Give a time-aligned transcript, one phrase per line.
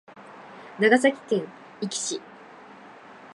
[0.79, 1.41] 長崎県
[1.79, 2.21] 壱岐市